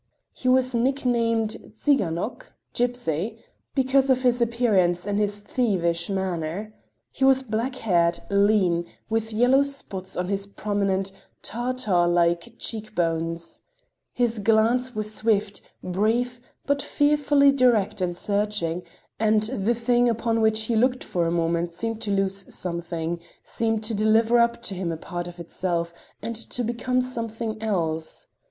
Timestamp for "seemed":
21.75-22.01, 23.43-23.83